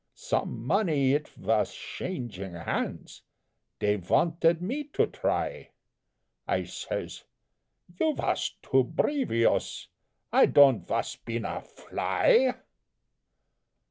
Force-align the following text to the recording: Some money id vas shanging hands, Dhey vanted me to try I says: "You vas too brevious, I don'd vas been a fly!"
Some 0.15 0.65
money 0.65 1.13
id 1.13 1.27
vas 1.27 1.71
shanging 1.73 2.55
hands, 2.65 3.21
Dhey 3.79 3.99
vanted 3.99 4.59
me 4.59 4.85
to 4.93 5.05
try 5.05 5.69
I 6.47 6.63
says: 6.63 7.23
"You 7.99 8.15
vas 8.15 8.49
too 8.63 8.83
brevious, 8.83 9.85
I 10.33 10.47
don'd 10.47 10.87
vas 10.87 11.17
been 11.17 11.45
a 11.45 11.61
fly!" 11.61 12.55